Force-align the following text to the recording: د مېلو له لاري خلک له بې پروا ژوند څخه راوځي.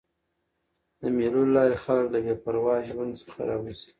د 0.99 1.01
مېلو 1.17 1.41
له 1.47 1.51
لاري 1.57 1.77
خلک 1.83 2.05
له 2.13 2.19
بې 2.25 2.35
پروا 2.43 2.75
ژوند 2.89 3.13
څخه 3.23 3.39
راوځي. 3.49 3.89